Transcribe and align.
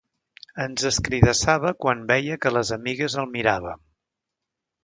Ens 0.63 0.85
escridassava 0.89 1.73
quan 1.85 2.01
veia 2.13 2.39
que 2.47 2.55
les 2.57 2.75
amigues 2.81 3.21
el 3.25 3.33
miràvem. 3.37 3.85